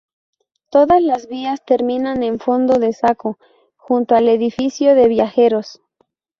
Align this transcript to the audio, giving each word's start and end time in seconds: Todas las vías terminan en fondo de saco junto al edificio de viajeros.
Todas 0.71 0.99
las 1.03 1.27
vías 1.27 1.63
terminan 1.63 2.23
en 2.23 2.39
fondo 2.39 2.79
de 2.79 2.91
saco 2.91 3.37
junto 3.77 4.15
al 4.15 4.29
edificio 4.29 4.95
de 4.95 5.07
viajeros. 5.07 5.79